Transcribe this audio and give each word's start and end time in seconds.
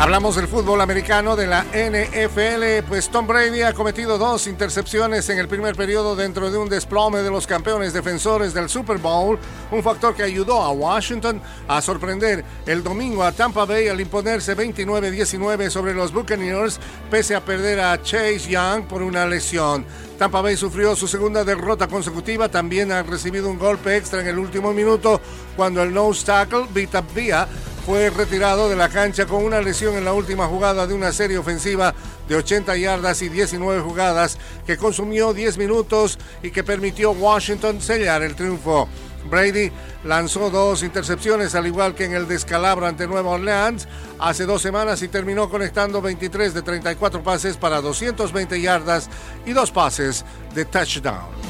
Hablamos 0.00 0.36
del 0.36 0.46
fútbol 0.46 0.80
americano 0.80 1.34
de 1.34 1.48
la 1.48 1.64
NFL, 1.64 2.86
pues 2.88 3.08
Tom 3.08 3.26
Brady 3.26 3.62
ha 3.62 3.72
cometido 3.72 4.16
dos 4.16 4.46
intercepciones 4.46 5.28
en 5.28 5.40
el 5.40 5.48
primer 5.48 5.74
periodo 5.74 6.14
dentro 6.14 6.52
de 6.52 6.56
un 6.56 6.68
desplome 6.68 7.18
de 7.18 7.30
los 7.30 7.48
campeones 7.48 7.92
defensores 7.92 8.54
del 8.54 8.68
Super 8.68 8.98
Bowl, 8.98 9.40
un 9.72 9.82
factor 9.82 10.14
que 10.14 10.22
ayudó 10.22 10.62
a 10.62 10.70
Washington 10.70 11.42
a 11.66 11.82
sorprender 11.82 12.44
el 12.64 12.84
domingo 12.84 13.24
a 13.24 13.32
Tampa 13.32 13.64
Bay 13.64 13.88
al 13.88 14.00
imponerse 14.00 14.56
29-19 14.56 15.68
sobre 15.68 15.94
los 15.94 16.12
Buccaneers, 16.12 16.78
pese 17.10 17.34
a 17.34 17.44
perder 17.44 17.80
a 17.80 18.00
Chase 18.00 18.48
Young 18.48 18.84
por 18.84 19.02
una 19.02 19.26
lesión. 19.26 19.84
Tampa 20.16 20.40
Bay 20.40 20.56
sufrió 20.56 20.94
su 20.94 21.08
segunda 21.08 21.42
derrota 21.42 21.88
consecutiva, 21.88 22.48
también 22.48 22.92
ha 22.92 23.02
recibido 23.02 23.50
un 23.50 23.58
golpe 23.58 23.96
extra 23.96 24.20
en 24.20 24.28
el 24.28 24.38
último 24.38 24.72
minuto 24.72 25.20
cuando 25.56 25.82
el 25.82 25.92
nose 25.92 26.24
tackle 26.24 26.66
Vita 26.72 27.02
Vía 27.14 27.48
fue 27.88 28.10
retirado 28.10 28.68
de 28.68 28.76
la 28.76 28.90
cancha 28.90 29.24
con 29.24 29.42
una 29.42 29.62
lesión 29.62 29.96
en 29.96 30.04
la 30.04 30.12
última 30.12 30.46
jugada 30.46 30.86
de 30.86 30.92
una 30.92 31.10
serie 31.10 31.38
ofensiva 31.38 31.94
de 32.28 32.34
80 32.34 32.76
yardas 32.76 33.22
y 33.22 33.30
19 33.30 33.80
jugadas 33.80 34.36
que 34.66 34.76
consumió 34.76 35.32
10 35.32 35.56
minutos 35.56 36.18
y 36.42 36.50
que 36.50 36.62
permitió 36.62 37.08
a 37.08 37.12
Washington 37.12 37.80
sellar 37.80 38.22
el 38.22 38.34
triunfo. 38.34 38.86
Brady 39.30 39.72
lanzó 40.04 40.50
dos 40.50 40.82
intercepciones 40.82 41.54
al 41.54 41.66
igual 41.66 41.94
que 41.94 42.04
en 42.04 42.12
el 42.12 42.28
descalabro 42.28 42.86
ante 42.86 43.06
Nueva 43.06 43.30
Orleans 43.30 43.88
hace 44.18 44.44
dos 44.44 44.60
semanas 44.60 45.00
y 45.00 45.08
terminó 45.08 45.48
conectando 45.48 46.02
23 46.02 46.52
de 46.52 46.60
34 46.60 47.22
pases 47.22 47.56
para 47.56 47.80
220 47.80 48.60
yardas 48.60 49.08
y 49.46 49.54
dos 49.54 49.70
pases 49.70 50.26
de 50.54 50.66
touchdown. 50.66 51.47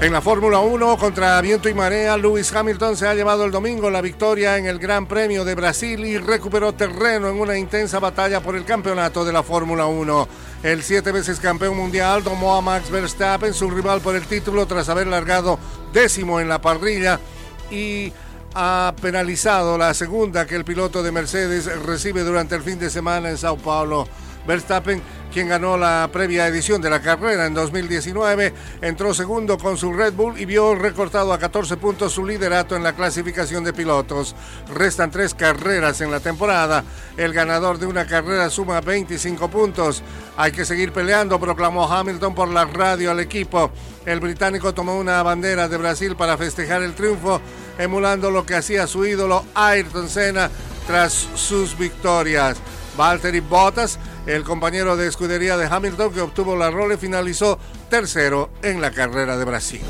En 0.00 0.14
la 0.14 0.22
Fórmula 0.22 0.60
1, 0.60 0.96
contra 0.96 1.38
viento 1.42 1.68
y 1.68 1.74
marea, 1.74 2.16
Lewis 2.16 2.50
Hamilton 2.54 2.96
se 2.96 3.06
ha 3.06 3.12
llevado 3.12 3.44
el 3.44 3.50
domingo 3.50 3.90
la 3.90 4.00
victoria 4.00 4.56
en 4.56 4.64
el 4.64 4.78
Gran 4.78 5.04
Premio 5.04 5.44
de 5.44 5.54
Brasil 5.54 6.02
y 6.06 6.16
recuperó 6.16 6.72
terreno 6.72 7.28
en 7.28 7.38
una 7.38 7.58
intensa 7.58 7.98
batalla 7.98 8.40
por 8.40 8.56
el 8.56 8.64
campeonato 8.64 9.26
de 9.26 9.32
la 9.34 9.42
Fórmula 9.42 9.84
1. 9.84 10.28
El 10.62 10.82
siete 10.82 11.12
veces 11.12 11.38
campeón 11.38 11.76
mundial 11.76 12.24
tomó 12.24 12.56
a 12.56 12.62
Max 12.62 12.90
Verstappen, 12.90 13.52
su 13.52 13.68
rival 13.70 14.00
por 14.00 14.16
el 14.16 14.24
título, 14.24 14.64
tras 14.64 14.88
haber 14.88 15.06
largado 15.06 15.58
décimo 15.92 16.40
en 16.40 16.48
la 16.48 16.62
parrilla 16.62 17.20
y 17.70 18.10
ha 18.54 18.94
penalizado 19.02 19.76
la 19.76 19.92
segunda 19.92 20.46
que 20.46 20.56
el 20.56 20.64
piloto 20.64 21.02
de 21.02 21.12
Mercedes 21.12 21.66
recibe 21.84 22.22
durante 22.22 22.54
el 22.54 22.62
fin 22.62 22.78
de 22.78 22.88
semana 22.88 23.28
en 23.28 23.36
Sao 23.36 23.58
Paulo. 23.58 24.08
Verstappen 24.46 25.02
quien 25.32 25.48
ganó 25.48 25.76
la 25.76 26.08
previa 26.12 26.46
edición 26.46 26.82
de 26.82 26.90
la 26.90 27.00
carrera 27.00 27.46
en 27.46 27.54
2019, 27.54 28.52
entró 28.82 29.14
segundo 29.14 29.58
con 29.58 29.76
su 29.76 29.92
Red 29.92 30.14
Bull 30.14 30.38
y 30.38 30.44
vio 30.44 30.74
recortado 30.74 31.32
a 31.32 31.38
14 31.38 31.76
puntos 31.76 32.12
su 32.12 32.26
liderato 32.26 32.76
en 32.76 32.82
la 32.82 32.94
clasificación 32.94 33.64
de 33.64 33.72
pilotos. 33.72 34.34
Restan 34.74 35.10
tres 35.10 35.34
carreras 35.34 36.00
en 36.00 36.10
la 36.10 36.20
temporada. 36.20 36.84
El 37.16 37.32
ganador 37.32 37.78
de 37.78 37.86
una 37.86 38.06
carrera 38.06 38.50
suma 38.50 38.80
25 38.80 39.48
puntos. 39.48 40.02
Hay 40.36 40.52
que 40.52 40.64
seguir 40.64 40.92
peleando, 40.92 41.38
proclamó 41.38 41.90
Hamilton 41.90 42.34
por 42.34 42.48
la 42.48 42.64
radio 42.64 43.10
al 43.10 43.20
equipo. 43.20 43.70
El 44.04 44.20
británico 44.20 44.74
tomó 44.74 44.98
una 44.98 45.22
bandera 45.22 45.68
de 45.68 45.76
Brasil 45.76 46.16
para 46.16 46.36
festejar 46.36 46.82
el 46.82 46.94
triunfo, 46.94 47.40
emulando 47.78 48.30
lo 48.30 48.44
que 48.44 48.56
hacía 48.56 48.86
su 48.86 49.04
ídolo 49.04 49.44
Ayrton 49.54 50.08
Senna 50.08 50.50
tras 50.86 51.12
sus 51.34 51.76
victorias. 51.78 52.56
Valtteri 52.96 53.40
Bottas 53.40 53.98
el 54.26 54.44
compañero 54.44 54.96
de 54.96 55.08
escudería 55.08 55.56
de 55.56 55.66
Hamilton 55.66 56.12
que 56.12 56.20
obtuvo 56.20 56.56
la 56.56 56.70
role 56.70 56.96
finalizó 56.96 57.58
tercero 57.88 58.50
en 58.62 58.80
la 58.80 58.90
carrera 58.90 59.36
de 59.36 59.44
Brasil. 59.44 59.82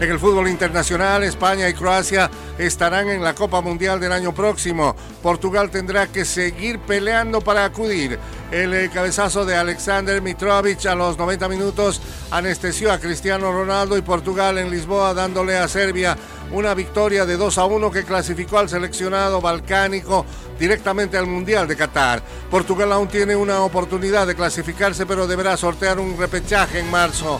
En 0.00 0.10
el 0.10 0.18
fútbol 0.18 0.48
internacional, 0.48 1.22
España 1.24 1.68
y 1.68 1.74
Croacia 1.74 2.30
estarán 2.56 3.10
en 3.10 3.22
la 3.22 3.34
Copa 3.34 3.60
Mundial 3.60 4.00
del 4.00 4.12
año 4.12 4.34
próximo. 4.34 4.96
Portugal 5.22 5.70
tendrá 5.70 6.06
que 6.06 6.24
seguir 6.24 6.78
peleando 6.78 7.42
para 7.42 7.66
acudir. 7.66 8.18
El 8.50 8.90
cabezazo 8.90 9.44
de 9.44 9.56
Alexander 9.56 10.22
Mitrovic 10.22 10.86
a 10.86 10.94
los 10.94 11.18
90 11.18 11.46
minutos 11.50 12.00
anestesió 12.30 12.90
a 12.90 12.98
Cristiano 12.98 13.52
Ronaldo 13.52 13.98
y 13.98 14.00
Portugal 14.00 14.56
en 14.56 14.70
Lisboa 14.70 15.12
dándole 15.12 15.58
a 15.58 15.68
Serbia 15.68 16.16
una 16.50 16.72
victoria 16.72 17.26
de 17.26 17.36
2 17.36 17.58
a 17.58 17.66
1 17.66 17.90
que 17.90 18.04
clasificó 18.04 18.58
al 18.58 18.70
seleccionado 18.70 19.42
balcánico 19.42 20.24
directamente 20.58 21.18
al 21.18 21.26
Mundial 21.26 21.68
de 21.68 21.76
Qatar. 21.76 22.22
Portugal 22.50 22.90
aún 22.92 23.08
tiene 23.08 23.36
una 23.36 23.60
oportunidad 23.60 24.26
de 24.26 24.34
clasificarse, 24.34 25.04
pero 25.04 25.26
deberá 25.26 25.58
sortear 25.58 25.98
un 25.98 26.16
repechaje 26.16 26.78
en 26.78 26.90
marzo. 26.90 27.38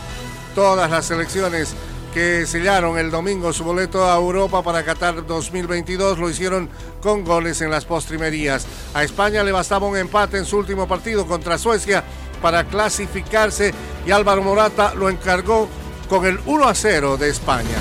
Todas 0.53 0.91
las 0.91 1.05
selecciones 1.05 1.73
que 2.13 2.45
sellaron 2.45 2.97
el 2.97 3.09
domingo 3.09 3.53
su 3.53 3.63
boleto 3.63 4.09
a 4.09 4.15
Europa 4.15 4.61
para 4.61 4.83
Qatar 4.83 5.25
2022 5.25 6.19
lo 6.19 6.29
hicieron 6.29 6.69
con 7.01 7.23
goles 7.23 7.61
en 7.61 7.71
las 7.71 7.85
postrimerías. 7.85 8.67
A 8.93 9.03
España 9.03 9.43
le 9.43 9.51
bastaba 9.51 9.87
un 9.87 9.97
empate 9.97 10.37
en 10.37 10.45
su 10.45 10.57
último 10.57 10.87
partido 10.87 11.25
contra 11.25 11.57
Suecia 11.57 12.03
para 12.41 12.65
clasificarse 12.65 13.73
y 14.05 14.11
Álvaro 14.11 14.43
Morata 14.43 14.93
lo 14.95 15.09
encargó 15.09 15.69
con 16.09 16.25
el 16.25 16.39
1 16.45 16.67
a 16.67 16.75
0 16.75 17.17
de 17.17 17.29
España. 17.29 17.77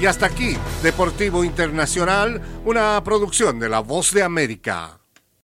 Y 0.00 0.06
hasta 0.06 0.26
aquí, 0.26 0.56
Deportivo 0.82 1.44
Internacional, 1.44 2.40
una 2.64 3.02
producción 3.04 3.58
de 3.58 3.68
La 3.68 3.80
Voz 3.80 4.12
de 4.12 4.22
América. 4.22 5.03